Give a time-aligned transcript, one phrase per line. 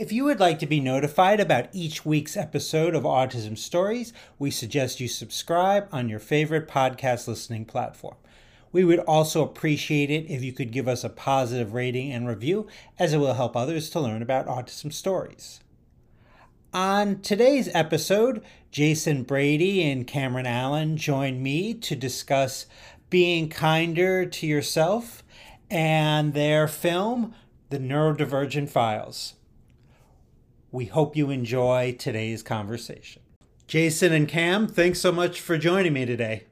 [0.00, 4.50] If you would like to be notified about each week's episode of Autism Stories, we
[4.50, 8.16] suggest you subscribe on your favorite podcast listening platform.
[8.72, 12.66] We would also appreciate it if you could give us a positive rating and review,
[12.98, 15.60] as it will help others to learn about autism stories.
[16.72, 22.64] On today's episode, Jason Brady and Cameron Allen join me to discuss
[23.10, 25.22] being kinder to yourself
[25.70, 27.34] and their film,
[27.68, 29.34] The Neurodivergent Files.
[30.72, 33.22] We hope you enjoy today's conversation.
[33.66, 36.44] Jason and Cam, thanks so much for joining me today.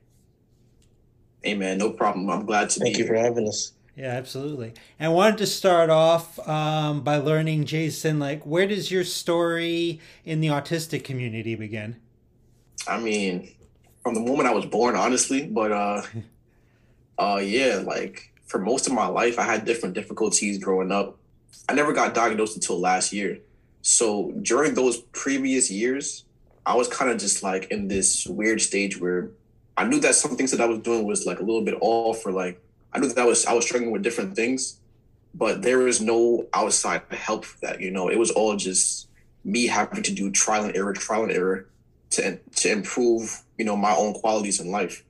[1.43, 2.29] Hey man, no problem.
[2.29, 3.73] I'm glad to Thank be you for having us.
[3.97, 4.75] Yeah, absolutely.
[4.99, 10.01] And I wanted to start off um, by learning, Jason, like where does your story
[10.25, 11.97] in the autistic community begin?
[12.89, 13.53] I mean,
[14.03, 16.03] from the moment I was born, honestly, but uh,
[17.19, 21.19] uh, yeah, like for most of my life, I had different difficulties growing up.
[21.69, 23.39] I never got diagnosed until last year.
[23.89, 26.27] So during those previous years,
[26.67, 29.31] I was kind of just like in this weird stage where
[29.79, 32.27] I knew that some things that I was doing was like a little bit off,
[32.27, 32.61] or like
[32.93, 34.79] I knew that I was I was struggling with different things,
[35.35, 37.81] but there was no outside help for that.
[37.81, 39.09] You know, it was all just
[39.43, 41.67] me having to do trial and error, trial and error
[42.11, 45.03] to to improve, you know, my own qualities in life.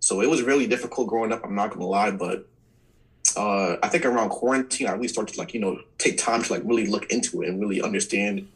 [0.00, 1.44] So it was really difficult growing up.
[1.44, 2.48] I'm not gonna lie, but
[3.36, 6.52] uh, I think around quarantine, I really started to like, you know, take time to
[6.52, 8.48] like really look into it and really understand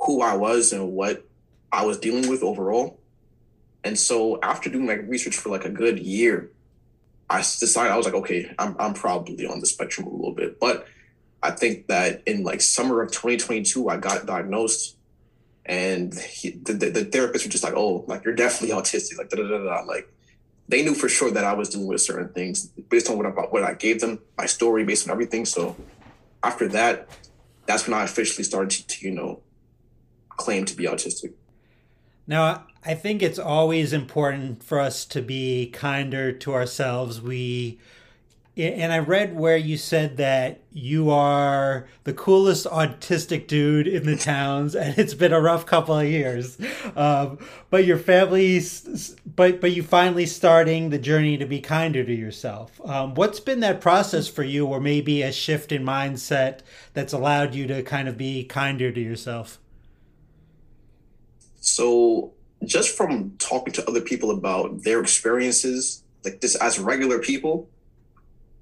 [0.00, 1.24] who I was and what
[1.70, 2.98] I was dealing with overall.
[3.84, 6.50] And so after doing like research for like a good year,
[7.28, 10.60] I decided I was like, okay, I'm I'm probably on the spectrum a little bit.
[10.60, 10.86] But
[11.42, 14.96] I think that in like summer of 2022, I got diagnosed,
[15.64, 19.30] and he, the, the the therapists were just like, oh, like you're definitely autistic, like
[19.30, 19.80] da da da da.
[19.82, 20.12] Like
[20.68, 23.30] they knew for sure that I was dealing with certain things based on what I
[23.30, 25.44] what I gave them, my story, based on everything.
[25.44, 25.76] So
[26.42, 27.08] after that,
[27.66, 29.40] that's when I officially started to, to you know
[30.28, 31.32] claim to be autistic.
[32.26, 37.20] Now, I think it's always important for us to be kinder to ourselves.
[37.20, 37.80] We
[38.54, 44.16] and I read where you said that you are the coolest autistic dude in the
[44.16, 46.58] towns, and it's been a rough couple of years.
[46.94, 47.38] Um,
[47.70, 52.78] but your family's, but but you finally starting the journey to be kinder to yourself.
[52.84, 56.60] Um, what's been that process for you, or maybe a shift in mindset
[56.92, 59.58] that's allowed you to kind of be kinder to yourself?
[61.60, 62.34] So
[62.66, 67.68] just from talking to other people about their experiences, like this as regular people,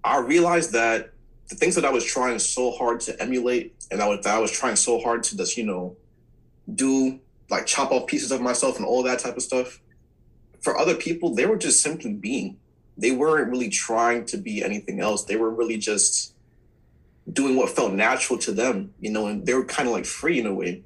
[0.04, 1.12] I realized that
[1.48, 4.38] the things that I was trying so hard to emulate and I was, that I
[4.38, 5.96] was trying so hard to just, you know,
[6.74, 7.18] do
[7.50, 9.80] like chop off pieces of myself and all that type of stuff.
[10.62, 12.58] For other people, they were just simply being.
[12.96, 15.24] They weren't really trying to be anything else.
[15.24, 16.34] They were really just
[17.32, 20.38] doing what felt natural to them, you know, and they were kind of like free
[20.38, 20.82] in a way.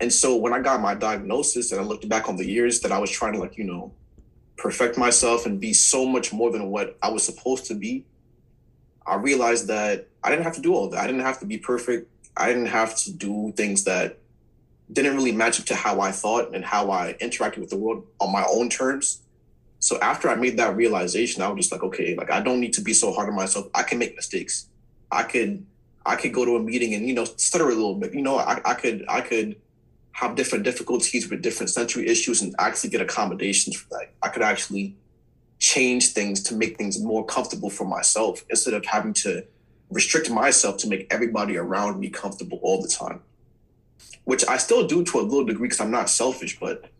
[0.00, 2.90] And so when I got my diagnosis and I looked back on the years that
[2.90, 3.92] I was trying to like, you know,
[4.56, 8.04] perfect myself and be so much more than what I was supposed to be,
[9.06, 11.00] I realized that I didn't have to do all that.
[11.00, 12.10] I didn't have to be perfect.
[12.36, 14.18] I didn't have to do things that
[14.92, 18.06] didn't really match up to how I thought and how I interacted with the world
[18.20, 19.22] on my own terms.
[19.78, 22.72] So after I made that realization, I was just like, okay, like I don't need
[22.74, 23.66] to be so hard on myself.
[23.74, 24.68] I can make mistakes.
[25.10, 25.66] I could
[26.04, 28.14] I could go to a meeting and you know stutter a little bit.
[28.14, 29.56] You know, I, I could I could
[30.12, 34.12] have different difficulties with different sensory issues and actually get accommodations for that.
[34.22, 34.94] I could actually
[35.62, 39.44] change things to make things more comfortable for myself instead of having to
[39.90, 43.20] restrict myself to make everybody around me comfortable all the time.
[44.24, 46.90] Which I still do to a little degree because I'm not selfish, but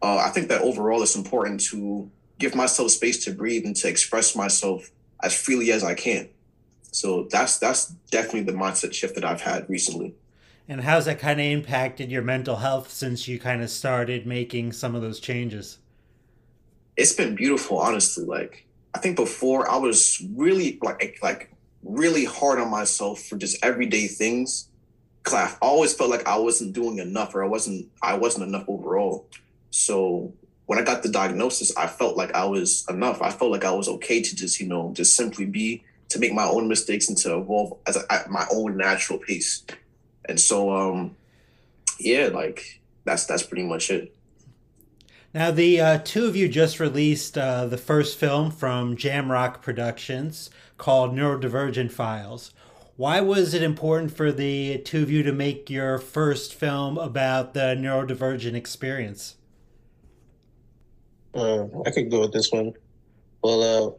[0.00, 3.88] uh, I think that overall it's important to give myself space to breathe and to
[3.88, 4.90] express myself
[5.22, 6.30] as freely as I can.
[6.92, 10.14] So that's that's definitely the mindset shift that I've had recently.
[10.66, 14.72] And how's that kind of impacted your mental health since you kind of started making
[14.72, 15.76] some of those changes?
[16.96, 18.24] It's been beautiful, honestly.
[18.24, 21.52] Like I think before I was really like like
[21.82, 24.68] really hard on myself for just everyday things.
[25.24, 28.64] Cause I always felt like I wasn't doing enough or I wasn't I wasn't enough
[28.68, 29.26] overall.
[29.70, 30.34] So
[30.66, 33.20] when I got the diagnosis, I felt like I was enough.
[33.20, 36.32] I felt like I was okay to just, you know, just simply be, to make
[36.32, 39.64] my own mistakes and to evolve as a, at my own natural pace.
[40.28, 41.16] And so, um,
[41.98, 44.14] yeah, like that's that's pretty much it.
[45.34, 50.50] Now, the uh, two of you just released uh, the first film from Jamrock Productions
[50.76, 52.52] called Neurodivergent Files.
[52.96, 57.54] Why was it important for the two of you to make your first film about
[57.54, 59.36] the neurodivergent experience?
[61.34, 62.74] Uh, I could go with this one.
[63.42, 63.90] Well, uh,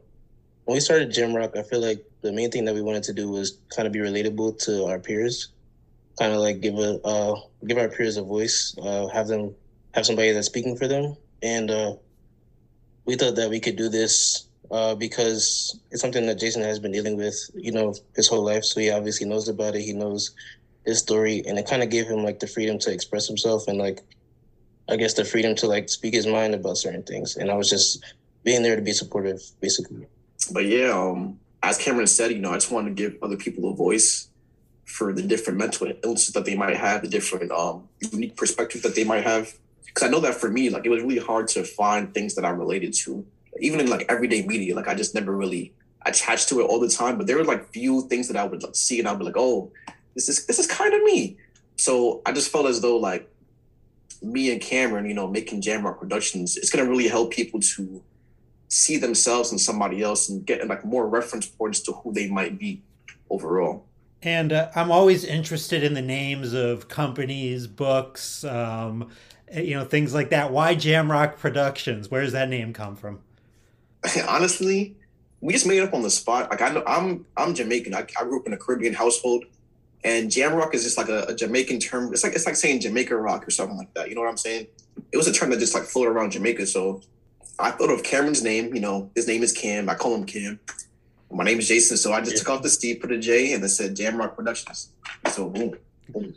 [0.66, 3.32] when we started Jamrock, I feel like the main thing that we wanted to do
[3.32, 5.50] was kind of be relatable to our peers,
[6.20, 9.56] kind of like give a uh, give our peers a voice, uh, have them
[9.94, 11.94] have somebody that's speaking for them, and uh,
[13.06, 16.92] we thought that we could do this uh, because it's something that Jason has been
[16.92, 18.64] dealing with, you know, his whole life.
[18.64, 19.82] So he obviously knows about it.
[19.82, 20.32] He knows
[20.86, 23.78] his story, and it kind of gave him like the freedom to express himself and
[23.78, 24.00] like,
[24.90, 27.38] I guess the freedom to like speak his mind about certain things.
[27.38, 28.04] And I was just
[28.44, 30.08] being there to be supportive, basically.
[30.52, 33.72] But yeah, um, as Cameron said, you know, I just wanted to give other people
[33.72, 34.28] a voice
[34.86, 38.96] for the different mental illnesses that they might have, the different um, unique perspectives that
[38.96, 39.54] they might have.
[39.86, 42.46] Because I know that for me, like it was really hard to find things that
[42.46, 43.26] I related to,
[43.60, 44.76] even in like everyday media.
[44.76, 45.74] Like I just never really
[46.06, 47.18] attached to it all the time.
[47.18, 49.38] But there were like few things that I would like see, and I'd be like,
[49.38, 49.72] oh,
[50.16, 51.38] this is this is kind of me.
[51.78, 53.30] So I just felt as though like
[54.22, 58.02] me and Cameron, you know, making Jamrock Productions, it's gonna really help people to
[58.70, 62.58] see themselves in somebody else and get like more reference points to who they might
[62.58, 62.82] be
[63.30, 63.86] overall.
[64.24, 69.10] And uh, I'm always interested in the names of companies, books, um,
[69.54, 70.52] Eh, you know, things like that.
[70.52, 72.10] Why Jamrock Productions?
[72.10, 73.20] Where does that name come from?
[74.28, 74.96] Honestly,
[75.42, 76.50] we just made it up on the spot.
[76.50, 77.94] Like I know I'm I'm Jamaican.
[77.94, 79.46] I, I grew up in a Caribbean household,
[80.04, 82.12] and Jamrock is just like a, a, Jamaican term.
[82.12, 84.10] It's like it's like saying Jamaica rock or something like that.
[84.10, 84.68] You know what I'm saying?
[85.12, 86.66] It was a term that just like floated around Jamaica.
[86.66, 87.02] So
[87.60, 88.74] I thought of Cameron's name.
[88.74, 89.90] You know, his name is Cam.
[89.90, 90.60] I call him Cam.
[91.32, 92.40] My name is Jason, so I just yeah.
[92.40, 94.90] took off the C, put a J, and then said Jamrock Productions.
[95.30, 95.76] So boom,
[96.10, 96.36] boom.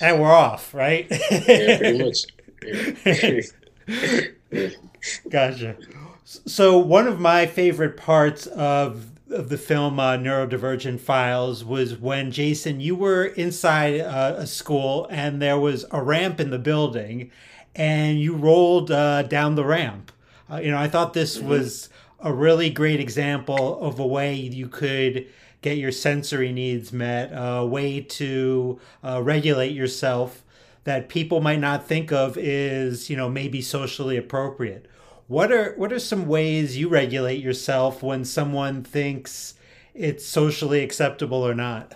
[0.00, 1.06] And we're off, right?
[1.10, 2.24] yeah, pretty much.
[5.28, 5.76] Gotcha.
[6.24, 12.30] So one of my favorite parts of of the film uh, Neurodivergent Files was when
[12.30, 17.30] Jason, you were inside uh, a school and there was a ramp in the building,
[17.74, 20.12] and you rolled uh, down the ramp.
[20.50, 21.48] Uh, you know, I thought this mm-hmm.
[21.48, 21.88] was
[22.20, 25.26] a really great example of a way you could
[25.62, 30.43] get your sensory needs met, a way to uh, regulate yourself
[30.84, 34.86] that people might not think of is, you know, maybe socially appropriate.
[35.26, 39.54] What are what are some ways you regulate yourself when someone thinks
[39.94, 41.94] it's socially acceptable or not?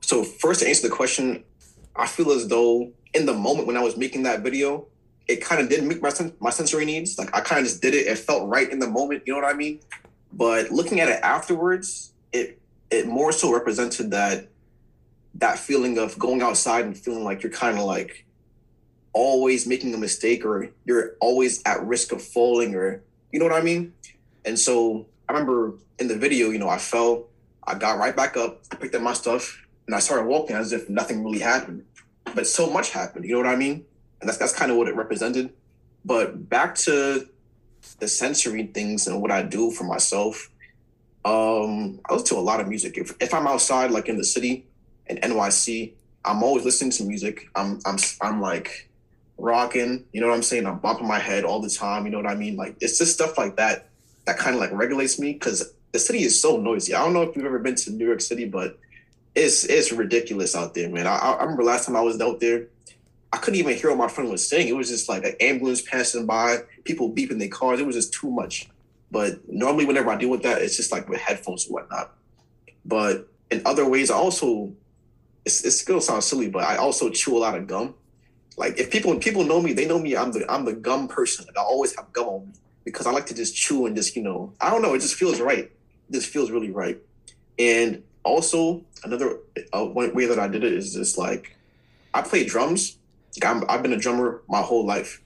[0.00, 1.44] So first to answer the question,
[1.96, 4.86] I feel as though in the moment when I was making that video,
[5.28, 6.10] it kind of didn't meet my
[6.40, 7.18] my sensory needs.
[7.18, 8.06] Like I kind of just did it.
[8.06, 9.22] It felt right in the moment.
[9.26, 9.80] You know what I mean?
[10.32, 12.58] But looking at it afterwards, it
[12.90, 14.48] it more so represented that
[15.36, 18.24] that feeling of going outside and feeling like you're kind of like
[19.12, 23.02] always making a mistake or you're always at risk of falling or
[23.32, 23.92] you know what I mean?
[24.44, 27.26] And so I remember in the video, you know, I fell,
[27.66, 30.72] I got right back up, I picked up my stuff, and I started walking as
[30.72, 31.84] if nothing really happened.
[32.34, 33.84] But so much happened, you know what I mean?
[34.24, 35.52] and that's that's kind of what it represented.
[36.02, 37.28] But back to
[37.98, 40.50] the sensory things and what I do for myself.
[41.26, 42.96] Um, I listen to a lot of music.
[42.96, 44.66] If, if I'm outside, like in the city
[45.06, 45.92] in NYC,
[46.24, 47.48] I'm always listening to music.
[47.54, 48.88] I'm I'm I'm like
[49.38, 50.04] rocking.
[50.12, 50.66] You know what I'm saying?
[50.66, 52.04] I'm bumping my head all the time.
[52.04, 52.56] You know what I mean?
[52.56, 53.88] Like it's just stuff like that
[54.24, 56.94] that kind of like regulates me because the city is so noisy.
[56.94, 58.78] I don't know if you've ever been to New York City, but
[59.34, 61.06] it's it's ridiculous out there, man.
[61.06, 62.68] I, I remember last time I was out there,
[63.32, 64.68] I couldn't even hear what my friend was saying.
[64.68, 67.80] It was just like an ambulance passing by, people beeping their cars.
[67.80, 68.68] It was just too much.
[69.10, 72.12] But normally, whenever I deal with that, it's just like with headphones and whatnot.
[72.84, 74.72] But in other ways, I also
[75.44, 77.94] it's, it's gonna sound silly, but I also chew a lot of gum.
[78.56, 80.16] Like if people people know me, they know me.
[80.16, 81.46] I'm the I'm the gum person.
[81.46, 82.52] Like I always have gum on me
[82.84, 84.94] because I like to just chew and just you know I don't know.
[84.94, 85.70] It just feels right.
[86.08, 86.98] This feels really right.
[87.58, 89.38] And also another
[89.72, 91.56] uh, way that I did it is just like
[92.12, 92.96] I play drums
[93.42, 95.22] I'm, I've been a drummer my whole life,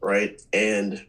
[0.00, 0.40] right?
[0.52, 1.04] And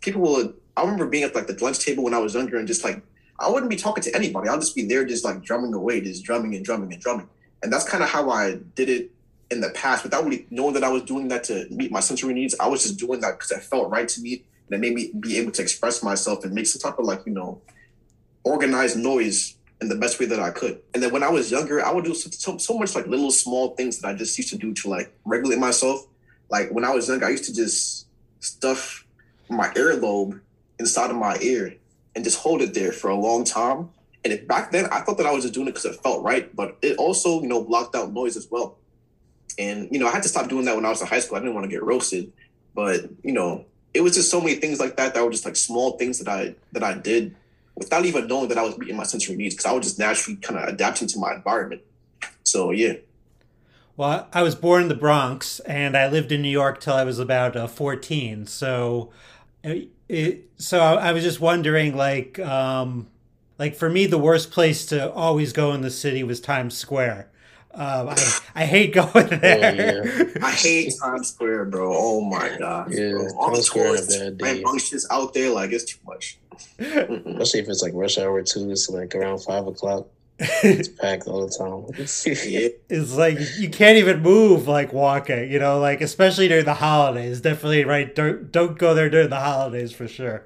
[0.00, 0.54] people will.
[0.76, 3.02] I remember being at like the lunch table when I was younger, and just like
[3.38, 4.48] I wouldn't be talking to anybody.
[4.48, 7.28] I'll just be there, just like drumming away, just drumming and drumming and drumming.
[7.62, 9.10] And that's kind of how I did it
[9.50, 12.34] in the past, without really knowing that I was doing that to meet my sensory
[12.34, 12.54] needs.
[12.58, 15.12] I was just doing that because it felt right to me, and it made me
[15.20, 17.60] be able to express myself and make some type of like you know
[18.44, 20.80] organized noise in the best way that I could.
[20.94, 23.30] And then when I was younger, I would do so, so, so, much like little
[23.30, 26.06] small things that I just used to do to like regulate myself.
[26.48, 28.06] Like when I was young, I used to just
[28.40, 29.04] stuff
[29.48, 30.40] my earlobe
[30.78, 31.76] inside of my ear
[32.16, 33.90] and just hold it there for a long time.
[34.24, 36.54] And back then I thought that I was just doing it because it felt right,
[36.56, 38.78] but it also, you know, blocked out noise as well.
[39.56, 41.36] And, you know, I had to stop doing that when I was in high school.
[41.36, 42.32] I didn't want to get roasted.
[42.76, 45.56] But you know, it was just so many things like that that were just like
[45.56, 47.34] small things that I that I did
[47.74, 50.36] without even knowing that I was meeting my sensory needs because I was just naturally
[50.36, 51.80] kind of adapting to my environment.
[52.44, 52.94] So yeah.
[53.96, 57.04] Well, I was born in the Bronx and I lived in New York till I
[57.04, 58.46] was about uh, 14.
[58.46, 59.10] So,
[60.08, 63.08] it, it, so I was just wondering, like, um,
[63.58, 67.28] like for me, the worst place to always go in the city was Times Square.
[67.72, 70.02] Um, I, I hate going oh, there.
[70.04, 70.46] Oh, yeah.
[70.46, 71.92] I hate Times Square, bro.
[71.94, 72.92] Oh my god.
[72.92, 73.28] Yeah, bro.
[73.38, 76.38] All Times the tourists rambunctious out there, like it's too much.
[76.78, 78.70] Especially if it's like rush hour too.
[78.70, 80.06] It's like around five o'clock.
[80.38, 81.86] It's packed all the time.
[81.98, 87.40] it's like you can't even move like walking, you know, like especially during the holidays.
[87.40, 88.14] Definitely right.
[88.14, 90.44] Don't don't go there during the holidays for sure.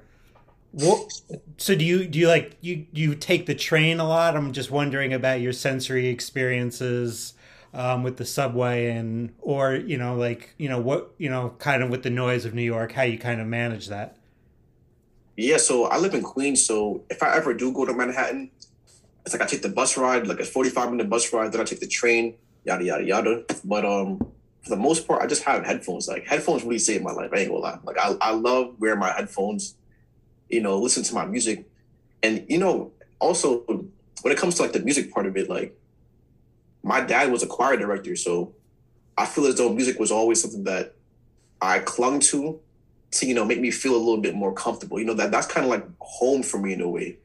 [0.71, 1.11] What?
[1.57, 4.35] So do you do you like you you take the train a lot?
[4.35, 7.33] I'm just wondering about your sensory experiences
[7.73, 11.83] um, with the subway and or you know like you know what you know kind
[11.83, 14.17] of with the noise of New York, how you kind of manage that.
[15.37, 18.51] Yeah, so I live in Queens, so if I ever do go to Manhattan,
[19.25, 21.63] it's like I take the bus ride, like a 45 minute bus ride, then I
[21.63, 23.45] take the train, yada yada yada.
[23.63, 24.19] But um
[24.63, 26.07] for the most part, I just have headphones.
[26.07, 27.31] Like headphones really saved my life.
[27.33, 27.79] I ain't gonna lie.
[27.83, 29.75] Like I, I love wearing my headphones
[30.51, 31.65] you know, listen to my music.
[32.21, 33.59] And, you know, also
[34.21, 35.75] when it comes to like the music part of it, like
[36.83, 38.15] my dad was a choir director.
[38.15, 38.53] So
[39.17, 40.93] I feel as though music was always something that
[41.61, 42.59] I clung to
[43.11, 44.99] to, you know, make me feel a little bit more comfortable.
[44.99, 47.17] You know, that that's kind of like home for me in a way.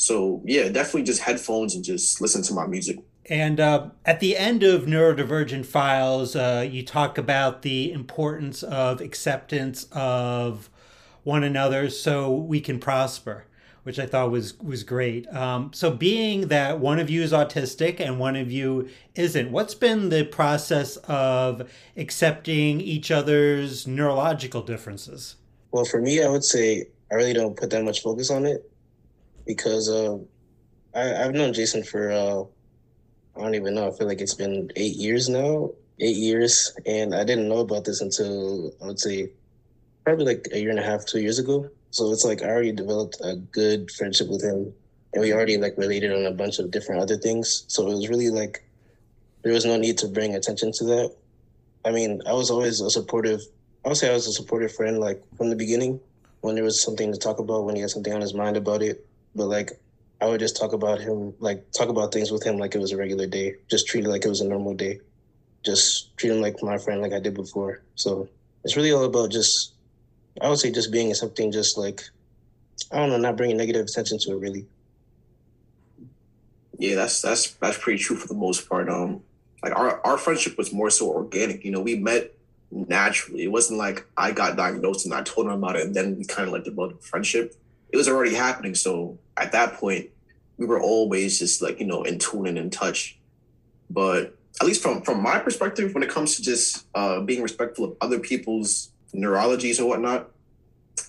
[0.00, 3.00] So yeah, definitely just headphones and just listen to my music.
[3.28, 9.02] And uh, at the end of Neurodivergent Files, uh, you talk about the importance of
[9.02, 10.70] acceptance of
[11.22, 13.44] one another so we can prosper
[13.82, 15.26] which I thought was was great.
[15.34, 19.74] Um, so, being that one of you is autistic and one of you isn't, what's
[19.74, 25.36] been the process of accepting each other's neurological differences?
[25.70, 28.70] Well, for me, I would say I really don't put that much focus on it
[29.46, 30.18] because uh,
[30.94, 32.42] I, have known Jason for uh,
[33.36, 33.88] I don't even know.
[33.88, 35.70] I feel like it's been eight years now,
[36.00, 39.30] eight years, and I didn't know about this until I would say
[40.04, 41.68] probably like a year and a half, two years ago.
[41.90, 44.72] So it's like I already developed a good friendship with him,
[45.12, 47.64] and we already like related on a bunch of different other things.
[47.68, 48.64] So it was really like
[49.42, 51.14] there was no need to bring attention to that.
[51.84, 53.40] I mean, I was always a supportive.
[53.84, 56.00] I would say I was a supportive friend, like from the beginning,
[56.42, 58.82] when there was something to talk about, when he had something on his mind about
[58.82, 59.06] it.
[59.34, 59.70] But like,
[60.20, 62.92] I would just talk about him, like talk about things with him like it was
[62.92, 65.00] a regular day, just treat it like it was a normal day,
[65.64, 67.82] just treat him like my friend, like I did before.
[67.94, 68.28] So
[68.64, 69.74] it's really all about just
[70.40, 72.02] I would say just being something just like
[72.92, 74.66] I don't know, not bringing negative attention to it really.
[76.78, 78.88] Yeah, that's that's that's pretty true for the most part.
[78.88, 79.22] Um,
[79.62, 81.64] like our our friendship was more so organic.
[81.64, 82.32] You know, we met
[82.70, 83.42] naturally.
[83.42, 86.24] It wasn't like I got diagnosed and I told him about it, and then we
[86.24, 87.54] kind of like developed a friendship.
[87.92, 88.74] It was already happening.
[88.74, 90.10] So at that point,
[90.56, 93.18] we were always just like you know in tune and in touch.
[93.88, 97.84] But at least from from my perspective, when it comes to just uh, being respectful
[97.84, 100.30] of other people's neurologies or whatnot,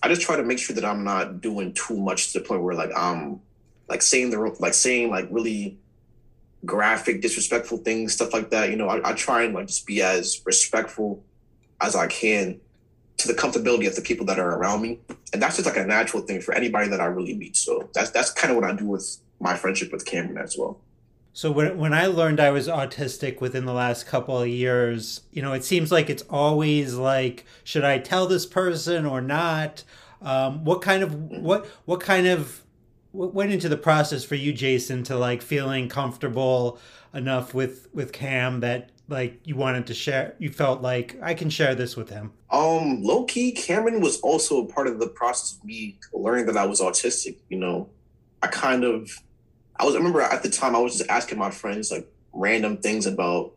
[0.01, 2.63] I just try to make sure that I'm not doing too much to the point
[2.63, 3.41] where like I'm
[3.87, 5.77] like saying the like saying like really
[6.65, 8.69] graphic, disrespectful things, stuff like that.
[8.69, 11.23] You know, I, I try and like just be as respectful
[11.81, 12.59] as I can
[13.17, 14.99] to the comfortability of the people that are around me.
[15.33, 17.55] And that's just like a natural thing for anybody that I really meet.
[17.55, 20.79] So that's that's kind of what I do with my friendship with Cameron as well.
[21.33, 25.41] So when when I learned I was autistic within the last couple of years, you
[25.41, 29.83] know, it seems like it's always like, should I tell this person or not?
[30.21, 32.63] Um, what kind of what what kind of
[33.11, 36.79] what went into the process for you, Jason, to like feeling comfortable
[37.13, 40.33] enough with with Cam that like you wanted to share?
[40.39, 42.31] You felt like I can share this with him.
[42.49, 46.57] Um, low key, Cameron was also a part of the process of me learning that
[46.57, 47.37] I was autistic.
[47.49, 47.89] You know,
[48.41, 49.11] I kind of
[49.75, 52.77] I was I remember at the time I was just asking my friends like random
[52.77, 53.53] things about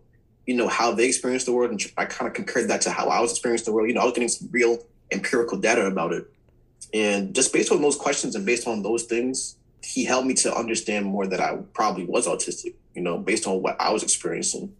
[0.47, 3.09] you know how they experienced the world, and I kind of compared that to how
[3.09, 3.89] I was experiencing the world.
[3.89, 4.79] You know, I was getting some real
[5.11, 6.27] empirical data about it,
[6.93, 10.55] and just based on those questions and based on those things, he helped me to
[10.55, 12.75] understand more that I probably was autistic.
[12.95, 14.75] You know, based on what I was experiencing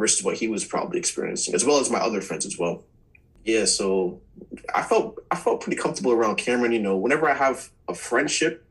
[0.00, 2.82] versus what he was probably experiencing, as well as my other friends as well.
[3.44, 4.20] Yeah, so
[4.74, 6.72] I felt I felt pretty comfortable around Cameron.
[6.72, 8.66] You know, whenever I have a friendship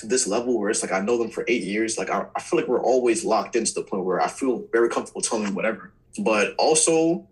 [0.00, 1.98] to this level where it's like I know them for eight years.
[1.98, 4.88] Like I, I feel like we're always locked into the point where I feel very
[4.88, 5.92] comfortable telling them whatever.
[6.18, 7.28] But also,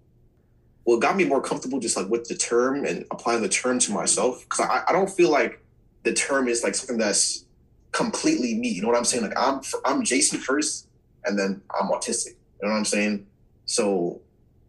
[0.84, 3.92] what got me more comfortable just like with the term and applying the term to
[3.92, 5.62] myself because I, I don't feel like
[6.04, 7.44] the term is like something that's
[7.92, 8.68] completely me.
[8.68, 9.24] You know what I'm saying?
[9.24, 10.88] Like I'm I'm Jason first,
[11.24, 12.34] and then I'm autistic.
[12.60, 13.26] You know what I'm saying?
[13.68, 14.22] So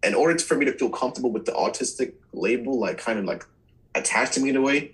[0.03, 3.45] in order for me to feel comfortable with the autistic label, like kind of like
[3.95, 4.93] attached to me in a way,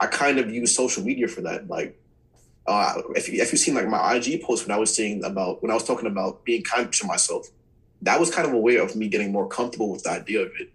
[0.00, 1.68] I kind of use social media for that.
[1.68, 1.98] Like,
[2.66, 5.62] uh, if you, if you've seen like my IG post when I was saying about
[5.62, 7.48] when I was talking about being kind to myself,
[8.00, 10.52] that was kind of a way of me getting more comfortable with the idea of
[10.58, 10.72] it,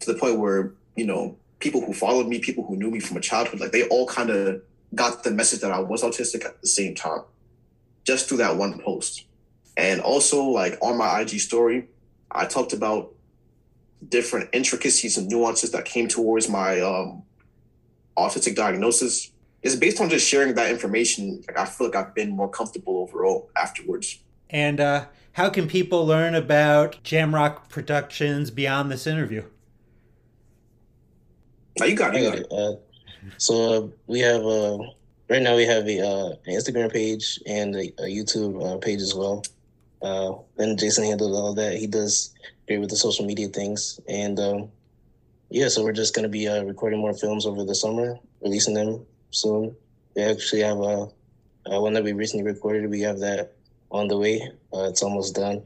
[0.00, 3.16] to the point where you know people who followed me, people who knew me from
[3.16, 4.60] a childhood, like they all kind of
[4.94, 7.22] got the message that I was autistic at the same time,
[8.04, 9.24] just through that one post.
[9.76, 11.86] And also, like on my IG story,
[12.30, 13.14] I talked about
[14.08, 17.22] different intricacies and nuances that came towards my um,
[18.16, 19.30] autistic diagnosis.
[19.62, 21.42] It's based on just sharing that information.
[21.48, 24.20] Like I feel like I've been more comfortable overall afterwards.
[24.50, 29.44] And uh, how can people learn about Jamrock Productions beyond this interview?
[31.78, 32.22] Now you got it.
[32.22, 32.52] You got it.
[32.52, 32.76] Uh,
[33.36, 34.78] so uh, we have uh,
[35.28, 39.00] right now we have a uh, an Instagram page and a, a YouTube uh, page
[39.00, 39.42] as well.
[40.00, 41.76] Uh, and Jason handled all that.
[41.76, 42.34] He does
[42.66, 44.70] great with the social media things, and um,
[45.50, 49.04] yeah, so we're just gonna be uh, recording more films over the summer, releasing them
[49.30, 49.74] soon.
[50.14, 51.08] We actually have a,
[51.66, 52.88] a one that we recently recorded.
[52.90, 53.54] We have that
[53.90, 54.40] on the way.
[54.72, 55.62] Uh, it's almost done,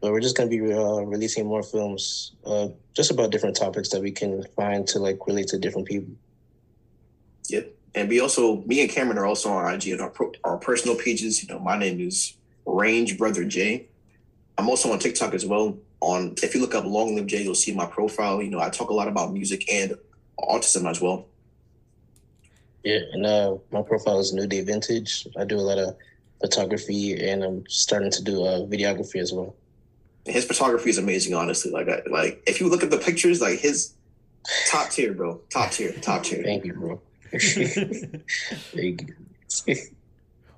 [0.00, 4.00] but we're just gonna be uh, releasing more films, uh, just about different topics that
[4.00, 6.14] we can find to like relate to different people.
[7.48, 10.12] Yep, and we also, me and Cameron are also on IG and our
[10.44, 11.42] our personal pages.
[11.42, 12.36] You know, my name is
[12.66, 13.86] Range Brother J.
[14.58, 15.78] I'm also on TikTok as well.
[16.00, 18.42] On if you look up Long Live J, you'll see my profile.
[18.42, 19.94] You know, I talk a lot about music and
[20.38, 21.26] autism as well.
[22.84, 25.28] Yeah, and uh, my profile is New Day Vintage.
[25.36, 25.96] I do a lot of
[26.40, 29.54] photography, and I'm starting to do uh, videography as well.
[30.24, 31.70] His photography is amazing, honestly.
[31.70, 33.94] Like, I, like if you look at the pictures, like his
[34.66, 36.42] top tier, bro, top tier, top tier.
[36.42, 37.00] Thank you, bro.
[38.74, 39.14] Thank
[39.66, 39.76] you.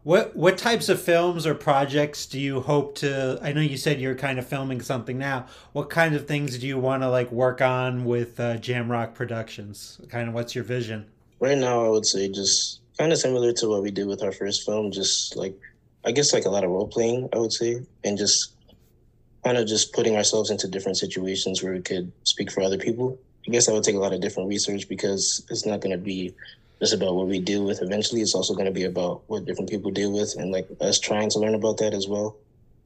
[0.05, 3.39] What what types of films or projects do you hope to?
[3.41, 5.47] I know you said you're kind of filming something now.
[5.73, 9.99] What kind of things do you want to like work on with uh, Jamrock Productions?
[10.11, 11.07] Kind of what's your vision?
[11.41, 14.31] Right now, I would say just kind of similar to what we did with our
[14.31, 14.93] first film.
[14.93, 15.59] Just like
[16.05, 18.53] I guess like a lot of role playing, I would say, and just
[19.43, 23.19] kind of just putting ourselves into different situations where we could speak for other people.
[23.49, 25.99] I guess I would take a lot of different research because it's not going to
[25.99, 26.35] be
[26.85, 28.21] just about what we deal with eventually.
[28.21, 31.31] It's also going to be about what different people deal with and like us trying
[31.31, 32.37] to learn about that as well.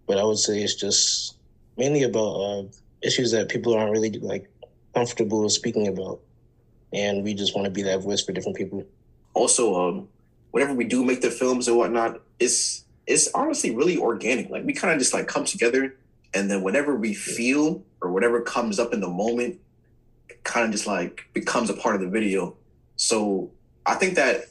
[0.06, 1.36] But I would say it's just
[1.76, 2.62] mainly about uh,
[3.02, 4.48] issues that people aren't really like
[4.94, 6.20] comfortable speaking about.
[6.92, 8.86] And we just want to be that voice for different people.
[9.34, 10.08] Also, um,
[10.52, 14.48] whenever we do make the films and whatnot, it's it's honestly really organic.
[14.48, 15.96] Like we kind of just like come together
[16.34, 19.58] and then whatever we feel or whatever comes up in the moment
[20.44, 22.56] kind of just like becomes a part of the video.
[22.96, 23.50] So
[23.88, 24.44] I think that,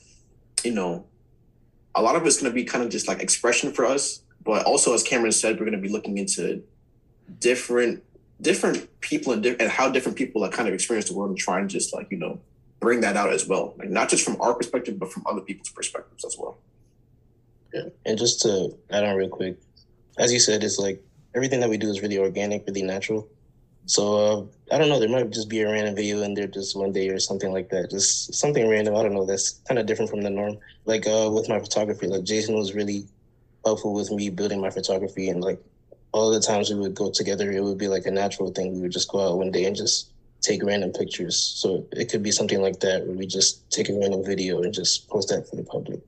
[0.63, 1.05] you know,
[1.93, 4.65] a lot of it's going to be kind of just like expression for us, but
[4.65, 6.63] also as Cameron said, we're going to be looking into
[7.39, 8.03] different
[8.39, 11.39] different people and, di- and how different people like kind of experience the world and
[11.39, 12.39] try and just like you know
[12.79, 15.69] bring that out as well, like not just from our perspective, but from other people's
[15.69, 16.57] perspectives as well.
[17.73, 19.57] Yeah, and just to add on real quick,
[20.17, 21.03] as you said, it's like
[21.35, 23.27] everything that we do is really organic, really natural.
[23.87, 24.15] So
[24.69, 24.99] uh, I don't know.
[24.99, 27.69] There might just be a random video in there just one day or something like
[27.69, 27.89] that.
[27.89, 28.95] Just something random.
[28.97, 29.25] I don't know.
[29.25, 30.57] That's kind of different from the norm.
[30.83, 33.07] Like uh, with my photography, like Jason was really
[33.63, 35.63] helpful with me building my photography, and like
[36.11, 38.73] all the times we would go together, it would be like a natural thing.
[38.73, 41.41] We would just go out one day and just take random pictures.
[41.41, 44.73] So it could be something like that where we just take a random video and
[44.73, 46.01] just post that for the public.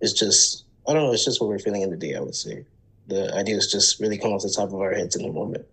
[0.00, 1.12] It's just I don't know.
[1.12, 2.14] It's just what we're feeling in the day.
[2.14, 2.64] I would say
[3.08, 5.66] the ideas just really come off the top of our heads in the moment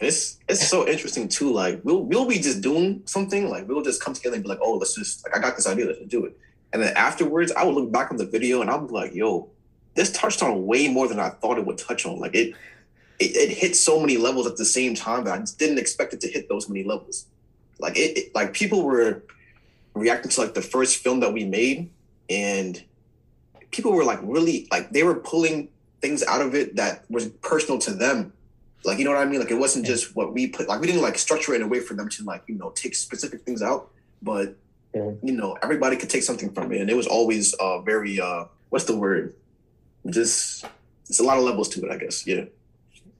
[0.00, 1.52] it's it's so interesting too.
[1.52, 4.60] Like we'll we'll be just doing something, like we'll just come together and be like,
[4.62, 6.36] oh, let's just like I got this idea, let's do it.
[6.72, 9.50] And then afterwards, I would look back on the video and I'll be like, yo,
[9.94, 12.18] this touched on way more than I thought it would touch on.
[12.18, 12.54] Like it
[13.18, 16.14] it, it hit so many levels at the same time that I just didn't expect
[16.14, 17.26] it to hit those many levels.
[17.78, 19.22] Like it, it like people were
[19.94, 21.90] reacting to like the first film that we made
[22.30, 22.82] and
[23.70, 25.68] people were like really like they were pulling
[26.00, 28.32] things out of it that was personal to them
[28.84, 29.40] like, you know what I mean?
[29.40, 31.68] Like, it wasn't just what we put, like, we didn't like structure it in a
[31.68, 33.90] way for them to, like, you know, take specific things out,
[34.22, 34.56] but,
[34.94, 36.80] you know, everybody could take something from it.
[36.80, 39.34] And it was always uh, very, uh, what's the word?
[40.08, 40.64] Just,
[41.08, 42.26] it's a lot of levels to it, I guess.
[42.26, 42.44] Yeah.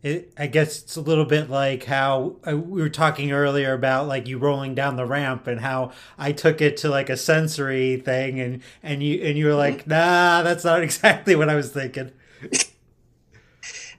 [0.03, 4.09] It, I guess it's a little bit like how uh, we were talking earlier about
[4.09, 7.99] like you rolling down the ramp and how I took it to like a sensory
[7.99, 9.90] thing and and you and you were like mm-hmm.
[9.90, 12.12] nah that's not exactly what I was thinking.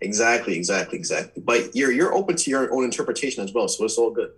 [0.01, 1.41] Exactly, exactly, exactly.
[1.43, 4.31] But you're you're open to your own interpretation as well, so it's all good.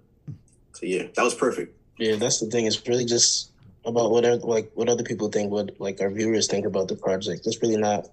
[0.74, 1.76] So yeah, that was perfect.
[1.98, 2.66] Yeah, that's the thing.
[2.66, 3.52] It's really just
[3.86, 7.48] about whatever like what other people think, what like our viewers think about the project.
[7.48, 8.10] It's really not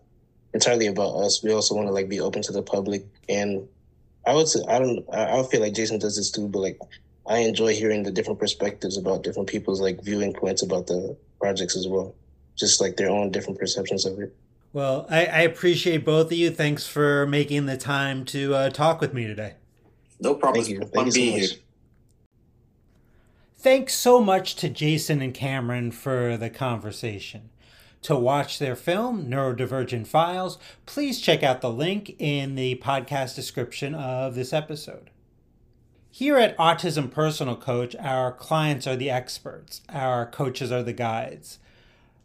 [0.54, 1.42] entirely about us.
[1.42, 3.66] We also want to like be open to the public and
[4.26, 5.04] I would say I don't.
[5.12, 6.78] I, I feel like Jason does this too, but like
[7.26, 11.76] I enjoy hearing the different perspectives about different people's like viewing points about the projects
[11.76, 12.14] as well,
[12.56, 14.34] just like their own different perceptions of it.
[14.72, 16.50] Well, I, I appreciate both of you.
[16.50, 19.54] Thanks for making the time to uh, talk with me today.
[20.20, 20.64] No problem.
[20.64, 20.86] Thank you.
[20.86, 21.50] Thank you so being much.
[21.50, 21.58] here.
[23.58, 27.50] Thanks so much to Jason and Cameron for the conversation.
[28.02, 30.56] To watch their film, Neurodivergent Files,
[30.86, 35.10] please check out the link in the podcast description of this episode.
[36.10, 41.58] Here at Autism Personal Coach, our clients are the experts, our coaches are the guides.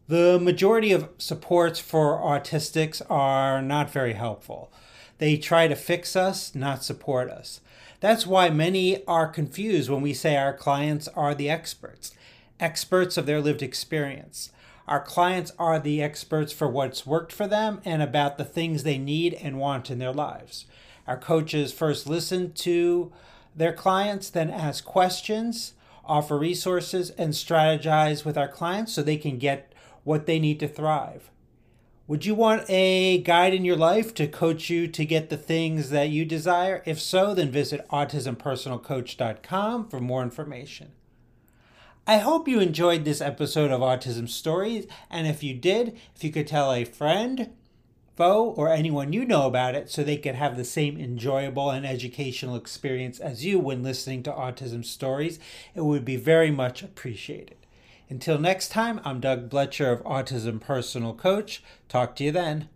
[0.08, 4.72] The majority of supports for autistics are not very helpful.
[5.18, 7.60] They try to fix us, not support us.
[8.02, 12.14] That's why many are confused when we say our clients are the experts,
[12.60, 14.52] experts of their lived experience.
[14.88, 19.00] Our clients are the experts for what's worked for them and about the things they
[19.00, 20.66] need and want in their lives.
[21.08, 23.12] Our coaches first listen to
[23.56, 29.40] their clients, then ask questions, offer resources, and strategize with our clients so they can
[29.40, 29.74] get
[30.06, 31.30] what they need to thrive.
[32.08, 35.90] Would you want a guide in your life to coach you to get the things
[35.90, 36.84] that you desire?
[36.86, 40.92] If so, then visit autismpersonalcoach.com for more information.
[42.06, 46.32] I hope you enjoyed this episode of Autism Stories, and if you did, if you
[46.32, 47.50] could tell a friend,
[48.16, 51.88] foe, or anyone you know about it so they could have the same enjoyable and
[51.88, 55.40] educational experience as you when listening to Autism Stories,
[55.74, 57.65] it would be very much appreciated.
[58.08, 61.64] Until next time, I'm Doug Blecher of Autism Personal Coach.
[61.90, 62.70] Talk to you then.